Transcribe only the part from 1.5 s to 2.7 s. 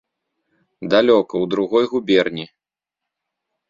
другой губерні.